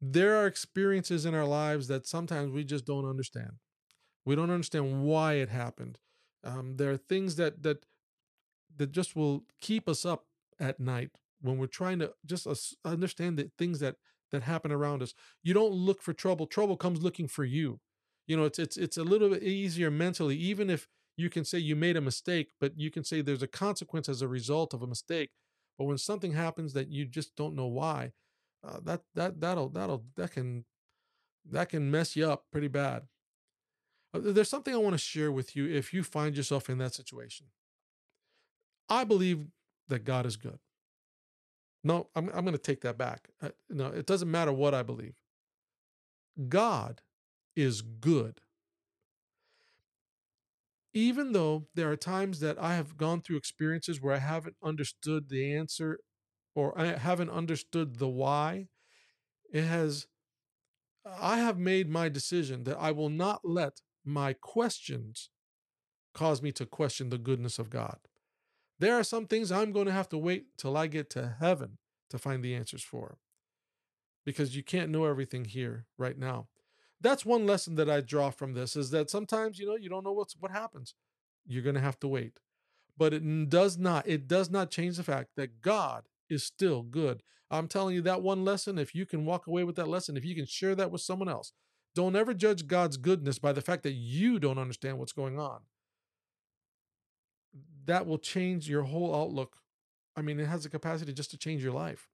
There 0.00 0.36
are 0.36 0.46
experiences 0.46 1.24
in 1.24 1.34
our 1.34 1.44
lives 1.44 1.88
that 1.88 2.06
sometimes 2.06 2.52
we 2.52 2.64
just 2.64 2.84
don't 2.84 3.08
understand. 3.08 3.52
We 4.24 4.34
don't 4.34 4.50
understand 4.50 5.04
why 5.04 5.34
it 5.34 5.48
happened. 5.48 5.98
Um, 6.44 6.76
there 6.76 6.90
are 6.90 6.96
things 6.96 7.36
that 7.36 7.62
that 7.62 7.86
that 8.76 8.92
just 8.92 9.16
will 9.16 9.44
keep 9.60 9.88
us 9.88 10.04
up 10.04 10.26
at 10.58 10.80
night 10.80 11.10
when 11.40 11.58
we're 11.58 11.66
trying 11.66 11.98
to 11.98 12.12
just 12.24 12.46
understand 12.84 13.38
the 13.38 13.50
things 13.58 13.80
that 13.80 13.96
that 14.32 14.42
happen 14.42 14.72
around 14.72 15.02
us. 15.02 15.14
You 15.42 15.54
don't 15.54 15.72
look 15.72 16.02
for 16.02 16.12
trouble; 16.12 16.46
trouble 16.46 16.76
comes 16.76 17.02
looking 17.02 17.28
for 17.28 17.44
you. 17.44 17.80
You 18.26 18.36
know, 18.36 18.44
it's 18.44 18.58
it's 18.58 18.76
it's 18.76 18.96
a 18.96 19.04
little 19.04 19.30
bit 19.30 19.42
easier 19.42 19.90
mentally, 19.90 20.36
even 20.36 20.70
if 20.70 20.88
you 21.16 21.30
can 21.30 21.44
say 21.44 21.58
you 21.58 21.76
made 21.76 21.96
a 21.96 22.00
mistake, 22.00 22.50
but 22.60 22.78
you 22.78 22.90
can 22.90 23.04
say 23.04 23.20
there's 23.20 23.42
a 23.42 23.46
consequence 23.48 24.08
as 24.08 24.22
a 24.22 24.28
result 24.28 24.74
of 24.74 24.82
a 24.82 24.86
mistake. 24.86 25.30
But 25.78 25.84
when 25.84 25.98
something 25.98 26.32
happens 26.32 26.72
that 26.72 26.88
you 26.88 27.04
just 27.06 27.36
don't 27.36 27.54
know 27.54 27.66
why, 27.66 28.12
uh, 28.66 28.80
that 28.84 29.02
that 29.14 29.40
that'll 29.40 29.68
that'll 29.68 30.04
that 30.16 30.32
can 30.32 30.64
that 31.50 31.68
can 31.68 31.90
mess 31.90 32.16
you 32.16 32.28
up 32.28 32.44
pretty 32.50 32.68
bad. 32.68 33.04
Uh, 34.12 34.20
there's 34.22 34.48
something 34.48 34.74
I 34.74 34.78
want 34.78 34.94
to 34.94 34.98
share 34.98 35.30
with 35.30 35.54
you 35.54 35.66
if 35.66 35.92
you 35.92 36.02
find 36.02 36.36
yourself 36.36 36.68
in 36.68 36.78
that 36.78 36.94
situation. 36.94 37.46
I 38.88 39.04
believe 39.04 39.46
that 39.88 40.04
God 40.04 40.26
is 40.26 40.36
good. 40.36 40.58
No, 41.84 42.08
I'm 42.16 42.28
I'm 42.30 42.44
going 42.44 42.52
to 42.52 42.58
take 42.58 42.80
that 42.82 42.98
back. 42.98 43.28
Uh, 43.40 43.50
no, 43.70 43.86
it 43.86 44.06
doesn't 44.06 44.30
matter 44.30 44.52
what 44.52 44.74
I 44.74 44.82
believe. 44.82 45.14
God 46.48 47.00
is 47.54 47.80
good 47.82 48.40
even 50.96 51.32
though 51.32 51.66
there 51.74 51.90
are 51.90 51.96
times 51.96 52.40
that 52.40 52.58
I 52.58 52.74
have 52.74 52.96
gone 52.96 53.20
through 53.20 53.36
experiences 53.36 54.00
where 54.00 54.14
I 54.14 54.18
haven't 54.18 54.56
understood 54.64 55.28
the 55.28 55.54
answer 55.54 55.98
or 56.54 56.78
I 56.80 56.96
haven't 56.96 57.28
understood 57.28 57.98
the 57.98 58.08
why, 58.08 58.68
it 59.52 59.64
has, 59.64 60.06
I 61.04 61.36
have 61.36 61.58
made 61.58 61.90
my 61.90 62.08
decision 62.08 62.64
that 62.64 62.78
I 62.80 62.92
will 62.92 63.10
not 63.10 63.40
let 63.44 63.82
my 64.06 64.32
questions 64.32 65.28
cause 66.14 66.40
me 66.40 66.50
to 66.52 66.64
question 66.64 67.10
the 67.10 67.18
goodness 67.18 67.58
of 67.58 67.68
God. 67.68 67.98
There 68.78 68.94
are 68.94 69.04
some 69.04 69.26
things 69.26 69.50
I'm 69.50 69.72
going 69.72 69.86
to 69.86 69.92
have 69.92 70.08
to 70.10 70.18
wait 70.18 70.58
till 70.58 70.76
I 70.76 70.86
get 70.86 71.08
to 71.10 71.36
heaven 71.40 71.78
to 72.10 72.18
find 72.18 72.42
the 72.42 72.54
answers 72.54 72.82
for 72.82 73.18
because 74.24 74.56
you 74.56 74.62
can't 74.62 74.90
know 74.90 75.04
everything 75.04 75.44
here 75.44 75.86
right 75.96 76.18
now. 76.18 76.48
That's 77.00 77.24
one 77.24 77.46
lesson 77.46 77.76
that 77.76 77.90
I 77.90 78.00
draw 78.00 78.30
from 78.30 78.54
this 78.54 78.76
is 78.76 78.90
that 78.90 79.10
sometimes, 79.10 79.58
you 79.58 79.66
know, 79.66 79.76
you 79.76 79.88
don't 79.88 80.04
know 80.04 80.12
what's 80.12 80.36
what 80.38 80.50
happens. 80.50 80.94
You're 81.46 81.62
going 81.62 81.74
to 81.74 81.80
have 81.80 82.00
to 82.00 82.08
wait. 82.08 82.40
But 82.98 83.12
it 83.12 83.48
does 83.48 83.78
not 83.78 84.08
it 84.08 84.26
does 84.26 84.50
not 84.50 84.70
change 84.70 84.96
the 84.96 85.02
fact 85.02 85.30
that 85.36 85.60
God 85.60 86.04
is 86.28 86.44
still 86.44 86.82
good. 86.82 87.22
I'm 87.50 87.68
telling 87.68 87.94
you 87.94 88.02
that 88.02 88.22
one 88.22 88.44
lesson, 88.44 88.78
if 88.78 88.94
you 88.94 89.06
can 89.06 89.24
walk 89.24 89.46
away 89.46 89.62
with 89.62 89.76
that 89.76 89.88
lesson, 89.88 90.16
if 90.16 90.24
you 90.24 90.34
can 90.34 90.46
share 90.46 90.74
that 90.74 90.90
with 90.90 91.02
someone 91.02 91.28
else, 91.28 91.52
don't 91.94 92.16
ever 92.16 92.34
judge 92.34 92.66
God's 92.66 92.96
goodness 92.96 93.38
by 93.38 93.52
the 93.52 93.60
fact 93.60 93.82
that 93.84 93.92
you 93.92 94.38
don't 94.38 94.58
understand 94.58 94.98
what's 94.98 95.12
going 95.12 95.38
on. 95.38 95.60
That 97.86 98.06
will 98.06 98.18
change 98.18 98.68
your 98.68 98.82
whole 98.82 99.14
outlook. 99.14 99.56
I 100.16 100.22
mean, 100.22 100.38
it 100.40 100.46
has 100.46 100.62
the 100.62 100.68
capacity 100.68 101.12
just 101.12 101.30
to 101.30 101.38
change 101.38 101.62
your 101.62 101.72
life. 101.72 102.08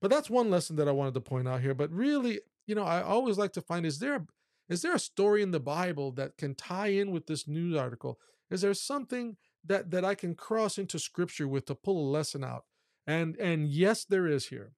But 0.00 0.10
that's 0.10 0.28
one 0.28 0.50
lesson 0.50 0.76
that 0.76 0.88
I 0.88 0.92
wanted 0.92 1.14
to 1.14 1.20
point 1.20 1.46
out 1.46 1.60
here. 1.60 1.74
But 1.74 1.92
really, 1.92 2.40
you 2.66 2.74
know, 2.74 2.84
I 2.84 3.02
always 3.02 3.38
like 3.38 3.52
to 3.52 3.60
find 3.60 3.86
is 3.86 4.00
there 4.00 4.26
is 4.68 4.82
there 4.82 4.94
a 4.94 4.98
story 4.98 5.42
in 5.42 5.50
the 5.50 5.60
Bible 5.60 6.12
that 6.12 6.36
can 6.36 6.54
tie 6.54 6.88
in 6.88 7.10
with 7.10 7.26
this 7.26 7.46
news 7.46 7.76
article? 7.76 8.18
Is 8.50 8.62
there 8.62 8.74
something 8.74 9.36
that 9.64 9.90
that 9.90 10.04
I 10.04 10.14
can 10.14 10.34
cross 10.34 10.78
into 10.78 10.98
scripture 10.98 11.46
with 11.46 11.66
to 11.66 11.74
pull 11.74 12.08
a 12.08 12.10
lesson 12.10 12.42
out? 12.42 12.64
And 13.06 13.36
and 13.36 13.68
yes, 13.68 14.04
there 14.04 14.26
is 14.26 14.46
here. 14.46 14.72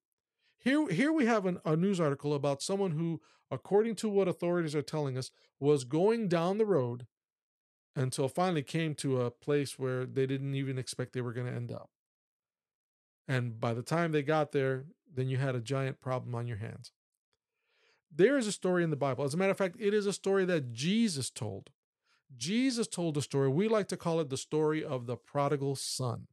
Here 0.59 0.89
here 0.89 1.13
we 1.13 1.27
have 1.27 1.47
an, 1.47 1.59
a 1.65 1.77
news 1.77 2.01
article 2.01 2.35
about 2.35 2.63
someone 2.63 2.93
who, 2.93 3.21
according 3.51 3.95
to 3.97 4.09
what 4.09 4.29
authorities 4.29 4.75
are 4.75 4.83
telling 4.83 5.17
us, 5.17 5.31
was 5.59 5.85
going 5.85 6.29
down 6.29 6.59
the 6.59 6.67
road 6.67 7.07
until 7.97 8.29
finally 8.29 8.63
came 8.63 8.95
to 8.97 9.21
a 9.21 9.31
place 9.31 9.79
where 9.79 10.05
they 10.05 10.27
didn't 10.27 10.55
even 10.55 10.79
expect 10.79 11.13
they 11.13 11.21
were 11.21 11.33
going 11.33 11.47
to 11.47 11.53
end 11.53 11.71
up. 11.71 11.91
And 13.29 13.61
by 13.61 13.73
the 13.75 13.83
time 13.83 14.13
they 14.13 14.23
got 14.23 14.53
there, 14.53 14.85
then 15.13 15.29
you 15.29 15.37
had 15.37 15.55
a 15.55 15.61
giant 15.61 16.01
problem 16.01 16.35
on 16.35 16.47
your 16.47 16.59
hands. 16.59 16.93
There 18.15 18.37
is 18.37 18.47
a 18.47 18.53
story 18.53 18.85
in 18.85 18.91
the 18.91 18.97
Bible. 18.97 19.25
As 19.25 19.35
a 19.35 19.37
matter 19.37 19.51
of 19.51 19.59
fact, 19.59 19.77
it 19.79 19.95
is 19.95 20.07
a 20.07 20.13
story 20.13 20.45
that 20.45 20.73
Jesus 20.73 21.31
told. 21.31 21.71
Jesus 22.37 22.87
told 22.87 23.17
a 23.17 23.23
story. 23.23 23.49
We 23.49 23.69
like 23.69 23.89
to 23.89 23.97
call 23.97 24.21
it 24.21 24.29
the 24.29 24.37
story 24.37 24.85
of 24.85 25.07
the 25.07 25.17
prodigal 25.17 25.77
son. 25.77 26.27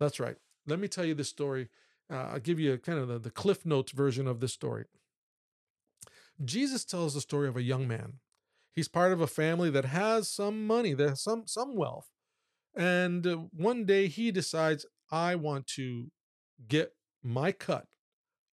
That's 0.00 0.20
right. 0.20 0.36
Let 0.66 0.78
me 0.78 0.88
tell 0.88 1.04
you 1.04 1.14
this 1.14 1.28
story. 1.28 1.68
Uh, 2.10 2.28
I'll 2.32 2.40
give 2.40 2.58
you 2.58 2.74
a, 2.74 2.78
kind 2.78 2.98
of 2.98 3.08
the, 3.08 3.18
the 3.18 3.30
Cliff 3.30 3.66
Notes 3.66 3.92
version 3.92 4.26
of 4.26 4.40
this 4.40 4.52
story. 4.52 4.84
Jesus 6.44 6.84
tells 6.84 7.14
the 7.14 7.20
story 7.20 7.48
of 7.48 7.56
a 7.56 7.62
young 7.62 7.88
man. 7.88 8.14
He's 8.74 8.88
part 8.88 9.12
of 9.12 9.20
a 9.20 9.26
family 9.26 9.70
that 9.70 9.86
has 9.86 10.30
some 10.30 10.66
money, 10.66 10.94
that 10.94 11.08
has 11.08 11.22
some 11.22 11.44
some 11.46 11.76
wealth, 11.76 12.10
and 12.78 13.26
uh, 13.26 13.36
one 13.52 13.84
day 13.84 14.06
he 14.06 14.30
decides, 14.30 14.86
I 15.10 15.34
want 15.34 15.66
to 15.68 16.10
get 16.68 16.94
my 17.22 17.50
cut 17.52 17.86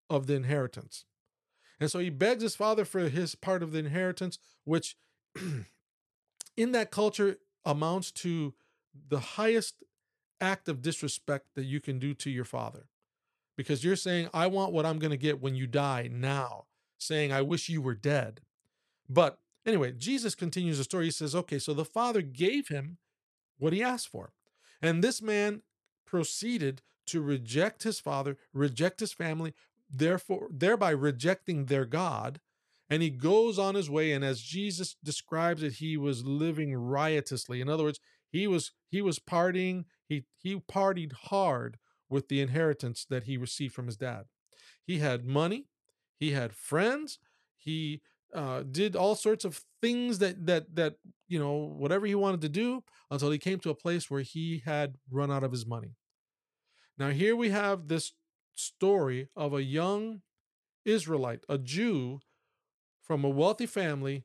of 0.10 0.27
the 0.27 0.34
inheritance. 0.34 1.05
And 1.79 1.91
so 1.91 2.00
he 2.00 2.10
begs 2.10 2.41
his 2.41 2.55
father 2.55 2.86
for 2.86 3.10
his 3.10 3.36
part 3.36 3.62
of 3.62 3.72
the 3.72 3.79
inheritance, 3.79 4.39
which 4.63 4.95
in 6.57 6.72
that 6.72 6.91
culture 6.91 7.38
amounts 7.65 8.12
to 8.12 8.53
the 9.10 9.19
highest 9.19 9.84
act 10.39 10.69
of 10.69 10.81
disrespect 10.81 11.48
that 11.55 11.65
you 11.65 11.79
can 11.79 12.00
do 12.00 12.13
to 12.15 12.29
your 12.29 12.45
father. 12.45 12.88
Because 13.57 13.84
you're 13.84 13.95
saying, 13.95 14.29
I 14.34 14.48
want 14.48 14.74
what 14.74 14.86
I'm 14.86 15.00
going 15.00 15.12
to 15.12 15.17
get 15.17 15.41
when 15.41 15.55
you 15.55 15.67
die 15.67 16.10
now, 16.12 16.65
saying, 16.98 17.31
I 17.31 17.41
wish 17.41 17.69
you 17.69 17.81
were 17.81 17.95
dead. 17.95 18.41
But 19.07 19.39
anyway, 19.65 19.93
Jesus 19.98 20.36
continues 20.36 20.77
the 20.77 20.84
story. 20.84 21.05
He 21.05 21.12
says, 21.12 21.36
Okay, 21.36 21.60
so 21.60 21.74
the 21.74 21.86
father 21.86 22.22
gave 22.22 22.67
him 22.67 22.98
what 23.57 23.74
he 23.74 23.84
asked 23.84 24.10
for. 24.10 24.34
And 24.81 25.03
this 25.03 25.22
man 25.22 25.62
proceeded 26.05 26.81
to 27.07 27.22
reject 27.22 27.84
his 27.84 28.00
father, 28.00 28.38
reject 28.53 29.00
his 29.00 29.13
family, 29.13 29.53
therefore 29.89 30.48
thereby 30.51 30.91
rejecting 30.91 31.65
their 31.65 31.86
God. 31.86 32.39
And 32.89 33.01
he 33.01 33.10
goes 33.10 33.57
on 33.57 33.74
his 33.74 33.89
way, 33.89 34.12
and 34.12 34.24
as 34.24 34.41
Jesus 34.41 34.95
describes 35.03 35.63
it, 35.63 35.74
he 35.74 35.98
was 35.98 36.24
living 36.24 36.75
riotously. 36.75 37.60
In 37.60 37.67
other 37.67 37.84
words, 37.84 38.00
he 38.29 38.48
was 38.48 38.72
he 38.89 39.01
was 39.01 39.17
partying, 39.17 39.86
he 40.07 40.25
he 40.38 40.55
partied 40.55 41.13
hard 41.13 41.77
with 42.10 42.27
the 42.27 42.41
inheritance 42.41 43.05
that 43.10 43.24
he 43.24 43.38
received 43.38 43.74
from 43.74 43.88
his 43.88 43.98
dad. 43.98 44.25
He 44.86 45.00
had 45.00 45.25
money, 45.25 45.65
he 46.15 46.31
had 46.31 46.53
friends, 46.53 47.17
he 47.55 48.01
uh, 48.36 48.63
did 48.63 48.96
all 48.96 49.15
sorts 49.15 49.46
of 49.46 49.63
things 49.82 50.20
that 50.20 50.46
that 50.46 50.75
that 50.75 50.96
you 51.27 51.39
know 51.39 51.54
whatever 51.54 52.06
he 52.06 52.15
wanted 52.15 52.42
to 52.42 52.50
do 52.50 52.84
until 53.10 53.32
he 53.32 53.38
came 53.38 53.60
to 53.60 53.70
a 53.70 53.75
place 53.75 54.12
where 54.12 54.22
he 54.22 54.62
had 54.65 54.98
run 55.10 55.32
out 55.32 55.44
of 55.44 55.51
his 55.51 55.65
money. 55.65 55.96
Now, 56.98 57.10
here 57.10 57.36
we 57.36 57.50
have 57.50 57.88
this 57.88 58.13
story 58.54 59.30
of 59.36 59.54
a 59.54 59.63
young 59.63 60.22
Israelite, 60.86 61.42
a 61.50 61.58
Jew 61.58 62.20
from 63.01 63.24
a 63.24 63.30
wealthy 63.30 63.65
family, 63.65 64.24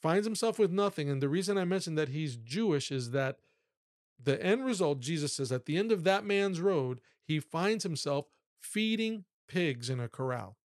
finds 0.00 0.26
himself 0.26 0.58
with 0.58 0.70
nothing. 0.70 1.10
And 1.10 1.22
the 1.22 1.28
reason 1.28 1.58
I 1.58 1.64
mentioned 1.64 1.98
that 1.98 2.10
he's 2.10 2.36
Jewish 2.36 2.90
is 2.90 3.10
that 3.10 3.36
the 4.22 4.42
end 4.44 4.64
result, 4.64 5.00
Jesus 5.00 5.34
says, 5.34 5.50
at 5.50 5.66
the 5.66 5.76
end 5.76 5.90
of 5.90 6.04
that 6.04 6.24
man's 6.24 6.60
road, 6.60 7.00
he 7.24 7.40
finds 7.40 7.82
himself 7.82 8.26
feeding 8.60 9.24
pigs 9.48 9.90
in 9.90 10.00
a 10.00 10.08
corral. 10.08 10.56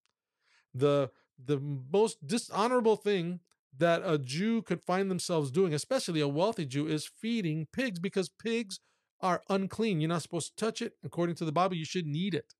The 0.73 1.11
the 1.43 1.59
most 1.59 2.25
dishonorable 2.25 2.95
thing 2.95 3.39
that 3.77 4.01
a 4.03 4.17
Jew 4.17 4.61
could 4.61 4.81
find 4.81 5.09
themselves 5.09 5.51
doing, 5.51 5.73
especially 5.73 6.21
a 6.21 6.27
wealthy 6.27 6.65
Jew, 6.65 6.87
is 6.87 7.05
feeding 7.05 7.67
pigs 7.71 7.99
because 7.99 8.29
pigs 8.29 8.79
are 9.21 9.43
unclean. 9.49 10.01
You're 10.01 10.09
not 10.09 10.21
supposed 10.21 10.57
to 10.57 10.65
touch 10.65 10.81
it. 10.81 10.93
According 11.03 11.35
to 11.35 11.45
the 11.45 11.51
Bible, 11.51 11.75
you 11.75 11.85
shouldn't 11.85 12.15
eat 12.15 12.33
it. 12.33 12.53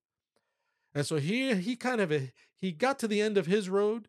And 0.94 1.06
so 1.06 1.18
here 1.18 1.56
he 1.56 1.76
kind 1.76 2.02
of 2.02 2.12
eh, 2.12 2.28
he 2.56 2.72
got 2.72 2.98
to 3.00 3.08
the 3.08 3.22
end 3.22 3.38
of 3.38 3.46
his 3.46 3.70
road 3.70 4.08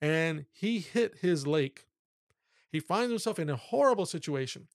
and 0.00 0.46
he 0.52 0.78
hit 0.80 1.18
his 1.20 1.46
lake. 1.46 1.86
He 2.72 2.80
finds 2.80 3.10
himself 3.10 3.38
in 3.38 3.50
a 3.50 3.56
horrible 3.56 4.06
situation. 4.06 4.68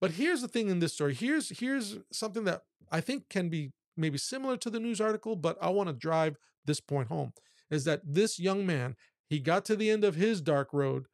But 0.00 0.12
here's 0.12 0.42
the 0.42 0.48
thing 0.48 0.68
in 0.68 0.78
this 0.80 0.94
story. 0.94 1.14
Here's 1.14 1.58
here's 1.58 1.98
something 2.12 2.44
that 2.44 2.62
I 2.90 3.00
think 3.00 3.28
can 3.28 3.48
be 3.48 3.72
maybe 3.96 4.18
similar 4.18 4.56
to 4.58 4.70
the 4.70 4.80
news 4.80 5.00
article, 5.00 5.34
but 5.36 5.56
I 5.60 5.70
want 5.70 5.88
to 5.88 5.92
drive 5.92 6.36
this 6.64 6.80
point 6.80 7.08
home. 7.08 7.32
Is 7.70 7.84
that 7.84 8.02
this 8.04 8.38
young 8.38 8.64
man, 8.64 8.96
he 9.28 9.40
got 9.40 9.64
to 9.66 9.76
the 9.76 9.90
end 9.90 10.04
of 10.04 10.14
his 10.14 10.40
dark 10.40 10.72
road, 10.72 11.06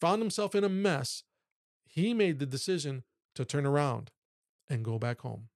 found 0.00 0.20
himself 0.20 0.54
in 0.54 0.64
a 0.64 0.68
mess. 0.68 1.22
He 1.86 2.14
made 2.14 2.38
the 2.38 2.46
decision 2.46 3.04
to 3.34 3.44
turn 3.44 3.66
around 3.66 4.10
and 4.68 4.84
go 4.84 4.98
back 4.98 5.20
home. 5.20 5.48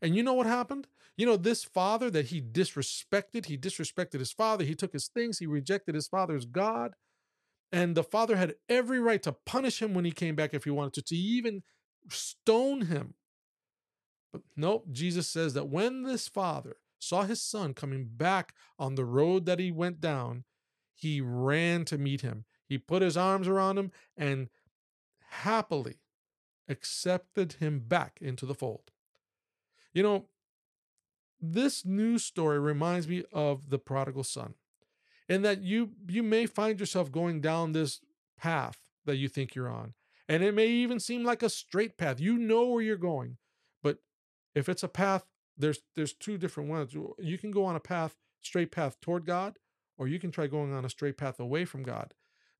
And 0.00 0.14
you 0.14 0.22
know 0.22 0.34
what 0.34 0.46
happened? 0.46 0.86
You 1.16 1.26
know, 1.26 1.36
this 1.36 1.64
father 1.64 2.10
that 2.10 2.26
he 2.26 2.40
disrespected, 2.40 3.46
he 3.46 3.58
disrespected 3.58 4.20
his 4.20 4.32
father, 4.32 4.64
he 4.64 4.74
took 4.74 4.92
his 4.92 5.08
things, 5.08 5.38
he 5.38 5.46
rejected 5.46 5.94
his 5.94 6.06
father's 6.06 6.44
God. 6.44 6.92
And 7.72 7.94
the 7.94 8.04
father 8.04 8.36
had 8.36 8.54
every 8.68 9.00
right 9.00 9.22
to 9.24 9.32
punish 9.44 9.82
him 9.82 9.94
when 9.94 10.04
he 10.04 10.12
came 10.12 10.36
back 10.36 10.54
if 10.54 10.64
he 10.64 10.70
wanted 10.70 10.94
to, 10.94 11.02
to 11.02 11.16
even 11.16 11.62
stone 12.08 12.82
him. 12.82 13.14
But 14.32 14.42
nope, 14.56 14.86
Jesus 14.92 15.28
says 15.28 15.54
that 15.54 15.68
when 15.68 16.02
this 16.02 16.28
father 16.28 16.76
saw 16.98 17.22
his 17.22 17.42
son 17.42 17.74
coming 17.74 18.08
back 18.10 18.54
on 18.78 18.94
the 18.94 19.04
road 19.04 19.46
that 19.46 19.58
he 19.58 19.70
went 19.70 20.00
down, 20.00 20.44
he 20.94 21.20
ran 21.20 21.84
to 21.86 21.98
meet 21.98 22.22
him. 22.22 22.44
He 22.66 22.78
put 22.78 23.02
his 23.02 23.16
arms 23.16 23.48
around 23.48 23.78
him 23.78 23.92
and 24.16 24.48
happily 25.30 26.00
accepted 26.68 27.54
him 27.54 27.80
back 27.80 28.18
into 28.20 28.44
the 28.44 28.54
fold. 28.54 28.90
You 29.94 30.02
know, 30.02 30.26
this 31.40 31.84
news 31.84 32.24
story 32.24 32.58
reminds 32.58 33.08
me 33.08 33.24
of 33.32 33.70
the 33.70 33.78
prodigal 33.78 34.24
son 34.24 34.54
in 35.28 35.42
that 35.42 35.62
you 35.62 35.90
you 36.08 36.22
may 36.22 36.46
find 36.46 36.80
yourself 36.80 37.12
going 37.12 37.40
down 37.40 37.72
this 37.72 38.00
path 38.36 38.78
that 39.04 39.16
you 39.16 39.28
think 39.28 39.54
you're 39.54 39.68
on 39.68 39.94
and 40.28 40.42
it 40.42 40.54
may 40.54 40.66
even 40.66 40.98
seem 40.98 41.24
like 41.24 41.42
a 41.42 41.48
straight 41.48 41.96
path 41.96 42.20
you 42.20 42.36
know 42.36 42.66
where 42.66 42.82
you're 42.82 42.96
going 42.96 43.36
but 43.82 43.98
if 44.54 44.68
it's 44.68 44.82
a 44.82 44.88
path 44.88 45.24
there's 45.58 45.80
there's 45.96 46.14
two 46.14 46.38
different 46.38 46.68
ones 46.68 46.94
you 47.18 47.38
can 47.38 47.50
go 47.50 47.64
on 47.64 47.76
a 47.76 47.80
path 47.80 48.16
straight 48.40 48.72
path 48.72 49.00
toward 49.00 49.26
god 49.26 49.58
or 49.98 50.06
you 50.08 50.18
can 50.18 50.30
try 50.30 50.46
going 50.46 50.72
on 50.72 50.84
a 50.84 50.90
straight 50.90 51.18
path 51.18 51.40
away 51.40 51.64
from 51.64 51.82
god 51.82 52.14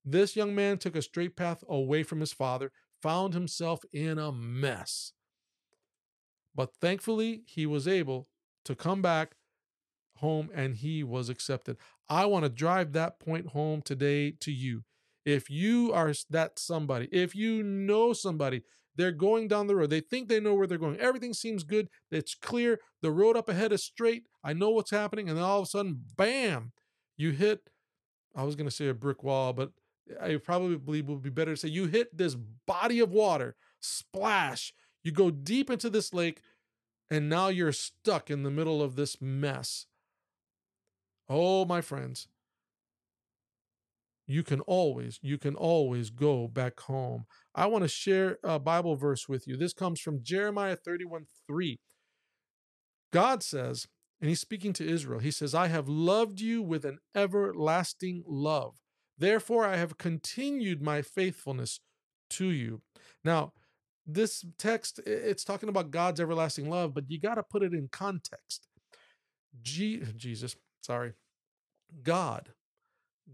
this 0.04 0.36
young 0.36 0.54
man 0.54 0.78
took 0.78 0.96
a 0.96 1.02
straight 1.02 1.36
path 1.36 1.62
away 1.68 2.02
from 2.02 2.20
his 2.20 2.32
father 2.32 2.72
found 3.00 3.34
himself 3.34 3.84
in 3.92 4.18
a 4.18 4.32
mess. 4.32 5.12
But 6.54 6.74
thankfully, 6.80 7.42
he 7.46 7.66
was 7.66 7.86
able 7.86 8.28
to 8.64 8.74
come 8.74 9.02
back 9.02 9.36
home 10.16 10.50
and 10.54 10.76
he 10.76 11.04
was 11.04 11.28
accepted. 11.28 11.76
I 12.08 12.26
want 12.26 12.44
to 12.44 12.48
drive 12.48 12.92
that 12.92 13.20
point 13.20 13.48
home 13.48 13.82
today 13.82 14.32
to 14.40 14.50
you. 14.50 14.84
If 15.24 15.50
you 15.50 15.92
are 15.92 16.12
that 16.30 16.58
somebody, 16.58 17.08
if 17.12 17.34
you 17.34 17.62
know 17.62 18.12
somebody, 18.12 18.62
they're 18.98 19.12
going 19.12 19.48
down 19.48 19.66
the 19.66 19.76
road, 19.76 19.88
they 19.88 20.00
think 20.00 20.28
they 20.28 20.40
know 20.40 20.52
where 20.52 20.66
they're 20.66 20.76
going, 20.76 20.98
everything 20.98 21.32
seems 21.32 21.64
good, 21.64 21.88
it's 22.10 22.34
clear, 22.34 22.80
the 23.00 23.10
road 23.10 23.36
up 23.36 23.48
ahead 23.48 23.72
is 23.72 23.82
straight, 23.82 24.24
I 24.44 24.52
know 24.52 24.68
what's 24.70 24.90
happening, 24.90 25.28
and 25.28 25.38
then 25.38 25.44
all 25.44 25.60
of 25.60 25.64
a 25.64 25.70
sudden, 25.70 26.04
bam, 26.16 26.72
you 27.16 27.30
hit, 27.30 27.70
I 28.36 28.42
was 28.42 28.56
going 28.56 28.68
to 28.68 28.74
say 28.74 28.88
a 28.88 28.94
brick 28.94 29.22
wall, 29.22 29.54
but 29.54 29.70
I 30.20 30.36
probably 30.36 30.76
believe 30.76 31.08
it 31.08 31.12
would 31.12 31.22
be 31.22 31.30
better 31.30 31.52
to 31.52 31.56
say 31.56 31.68
you 31.68 31.86
hit 31.86 32.16
this 32.16 32.36
body 32.66 33.00
of 33.00 33.10
water, 33.10 33.56
splash, 33.80 34.74
You 35.02 35.12
go 35.12 35.30
deep 35.30 35.70
into 35.70 35.88
this 35.88 36.12
lake, 36.12 36.42
and 37.10 37.28
now 37.28 37.48
you're 37.48 37.72
stuck 37.72 38.30
in 38.30 38.42
the 38.42 38.50
middle 38.50 38.82
of 38.82 38.96
this 38.96 39.20
mess. 39.20 39.86
Oh, 41.28 41.64
my 41.64 41.80
friends, 41.80 42.28
you 44.28 44.42
can 44.42 44.60
always, 44.60 45.18
you 45.22 45.38
can 45.38 45.56
always 45.56 46.10
go 46.10 46.46
back 46.46 46.78
home. 46.80 47.24
I 47.54 47.66
want 47.66 47.82
to 47.82 47.88
share 47.88 48.38
a 48.44 48.58
Bible 48.58 48.94
verse 48.94 49.26
with 49.26 49.48
you. 49.48 49.56
This 49.56 49.72
comes 49.72 50.00
from 50.00 50.22
Jeremiah 50.22 50.76
31 50.76 51.24
3. 51.46 51.80
God 53.10 53.42
says, 53.42 53.86
and 54.20 54.28
he's 54.28 54.40
speaking 54.40 54.74
to 54.74 54.86
Israel, 54.86 55.20
he 55.20 55.30
says, 55.30 55.54
I 55.54 55.68
have 55.68 55.88
loved 55.88 56.40
you 56.40 56.62
with 56.62 56.84
an 56.84 56.98
everlasting 57.14 58.22
love. 58.26 58.74
Therefore, 59.16 59.64
I 59.64 59.76
have 59.76 59.96
continued 59.96 60.82
my 60.82 61.00
faithfulness 61.00 61.80
to 62.30 62.50
you. 62.50 62.82
Now, 63.24 63.52
this 64.06 64.44
text, 64.58 65.00
it's 65.06 65.44
talking 65.44 65.70
about 65.70 65.90
God's 65.90 66.20
everlasting 66.20 66.68
love, 66.68 66.92
but 66.92 67.04
you 67.08 67.18
got 67.18 67.36
to 67.36 67.42
put 67.42 67.62
it 67.62 67.72
in 67.72 67.88
context. 67.90 68.68
G- 69.62 70.02
Jesus, 70.16 70.54
sorry. 70.82 71.12
God, 72.02 72.50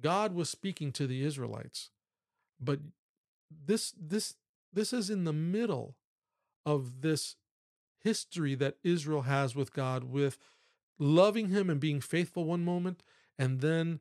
God 0.00 0.34
was 0.34 0.50
speaking 0.50 0.92
to 0.92 1.06
the 1.06 1.24
Israelites, 1.24 1.90
but 2.60 2.80
this, 3.50 3.92
this, 4.00 4.34
this 4.72 4.92
is 4.92 5.10
in 5.10 5.24
the 5.24 5.32
middle 5.32 5.96
of 6.66 7.00
this 7.02 7.36
history 8.02 8.54
that 8.54 8.76
Israel 8.82 9.22
has 9.22 9.54
with 9.54 9.72
God, 9.72 10.04
with 10.04 10.38
loving 10.98 11.48
Him 11.48 11.70
and 11.70 11.80
being 11.80 12.00
faithful 12.00 12.44
one 12.44 12.64
moment, 12.64 13.02
and 13.38 13.60
then 13.60 14.00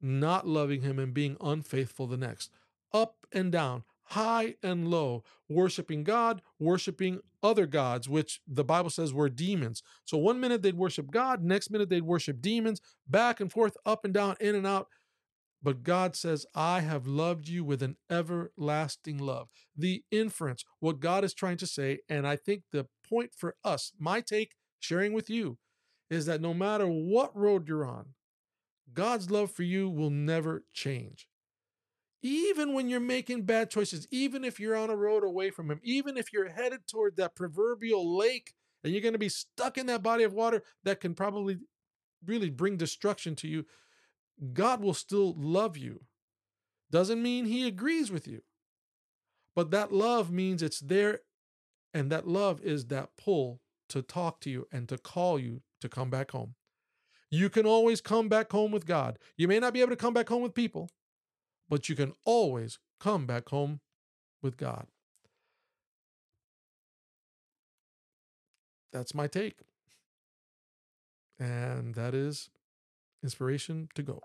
not 0.00 0.46
loving 0.46 0.82
Him 0.82 0.98
and 0.98 1.12
being 1.12 1.36
unfaithful 1.40 2.06
the 2.06 2.16
next. 2.16 2.50
Up 2.92 3.26
and 3.32 3.52
down, 3.52 3.84
high 4.10 4.54
and 4.62 4.88
low, 4.88 5.22
worshiping 5.48 6.04
God, 6.04 6.42
worshiping 6.58 7.20
other 7.42 7.66
gods, 7.66 8.08
which 8.08 8.40
the 8.46 8.64
Bible 8.64 8.90
says 8.90 9.14
were 9.14 9.28
demons. 9.28 9.82
So 10.04 10.18
one 10.18 10.40
minute 10.40 10.62
they'd 10.62 10.76
worship 10.76 11.10
God, 11.10 11.42
next 11.42 11.70
minute 11.70 11.88
they'd 11.88 12.02
worship 12.02 12.40
demons, 12.40 12.80
back 13.08 13.40
and 13.40 13.50
forth, 13.50 13.76
up 13.86 14.04
and 14.04 14.12
down, 14.12 14.36
in 14.40 14.54
and 14.54 14.66
out. 14.66 14.88
But 15.62 15.82
God 15.82 16.16
says, 16.16 16.46
I 16.54 16.80
have 16.80 17.06
loved 17.06 17.46
you 17.46 17.64
with 17.64 17.82
an 17.82 17.96
everlasting 18.10 19.18
love. 19.18 19.48
The 19.76 20.02
inference, 20.10 20.64
what 20.80 21.00
God 21.00 21.22
is 21.22 21.34
trying 21.34 21.58
to 21.58 21.66
say, 21.66 21.98
and 22.08 22.26
I 22.26 22.36
think 22.36 22.62
the 22.72 22.86
point 23.08 23.30
for 23.36 23.54
us, 23.62 23.92
my 23.98 24.20
take, 24.22 24.54
sharing 24.80 25.12
with 25.12 25.28
you, 25.28 25.58
is 26.08 26.26
that 26.26 26.40
no 26.40 26.54
matter 26.54 26.86
what 26.86 27.36
road 27.36 27.68
you're 27.68 27.84
on, 27.84 28.14
God's 28.92 29.30
love 29.30 29.52
for 29.52 29.62
you 29.62 29.88
will 29.88 30.10
never 30.10 30.64
change. 30.72 31.28
Even 32.22 32.74
when 32.74 32.88
you're 32.88 33.00
making 33.00 33.42
bad 33.42 33.70
choices, 33.70 34.06
even 34.10 34.44
if 34.44 34.60
you're 34.60 34.76
on 34.76 34.90
a 34.90 34.96
road 34.96 35.24
away 35.24 35.50
from 35.50 35.70
Him, 35.70 35.80
even 35.82 36.16
if 36.16 36.32
you're 36.32 36.50
headed 36.50 36.86
toward 36.86 37.16
that 37.16 37.34
proverbial 37.34 38.16
lake 38.16 38.52
and 38.84 38.92
you're 38.92 39.02
going 39.02 39.14
to 39.14 39.18
be 39.18 39.28
stuck 39.28 39.78
in 39.78 39.86
that 39.86 40.02
body 40.02 40.24
of 40.24 40.34
water 40.34 40.62
that 40.84 41.00
can 41.00 41.14
probably 41.14 41.58
really 42.24 42.50
bring 42.50 42.76
destruction 42.76 43.34
to 43.36 43.48
you, 43.48 43.64
God 44.52 44.82
will 44.82 44.94
still 44.94 45.34
love 45.38 45.76
you. 45.76 46.02
Doesn't 46.90 47.22
mean 47.22 47.46
He 47.46 47.66
agrees 47.66 48.10
with 48.10 48.28
you, 48.28 48.42
but 49.56 49.70
that 49.70 49.92
love 49.92 50.30
means 50.30 50.62
it's 50.62 50.80
there, 50.80 51.20
and 51.94 52.10
that 52.12 52.28
love 52.28 52.60
is 52.62 52.86
that 52.86 53.16
pull 53.16 53.60
to 53.88 54.02
talk 54.02 54.40
to 54.40 54.50
you 54.50 54.66
and 54.70 54.88
to 54.88 54.98
call 54.98 55.38
you 55.38 55.62
to 55.80 55.88
come 55.88 56.10
back 56.10 56.32
home. 56.32 56.54
You 57.30 57.48
can 57.48 57.64
always 57.64 58.00
come 58.00 58.28
back 58.28 58.50
home 58.50 58.72
with 58.72 58.86
God. 58.86 59.18
You 59.36 59.48
may 59.48 59.60
not 59.60 59.72
be 59.72 59.80
able 59.80 59.90
to 59.90 59.96
come 59.96 60.14
back 60.14 60.28
home 60.28 60.42
with 60.42 60.54
people, 60.54 60.90
but 61.70 61.88
you 61.88 61.94
can 61.94 62.12
always 62.26 62.78
come 62.98 63.24
back 63.24 63.48
home 63.48 63.80
with 64.42 64.56
God. 64.58 64.88
That's 68.92 69.14
my 69.14 69.28
take. 69.28 69.60
And 71.38 71.94
that 71.94 72.12
is 72.12 72.50
inspiration 73.22 73.88
to 73.94 74.02
go. 74.02 74.20